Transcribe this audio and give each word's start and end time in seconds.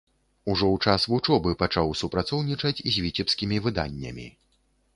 Ужо 0.51 0.65
ў 0.75 0.93
час 0.93 1.03
вучобы 1.11 1.53
пачаў 1.63 1.93
супрацоўнічаць 2.01 2.83
з 2.95 3.07
віцебскімі 3.07 3.57
выданнямі. 3.67 4.27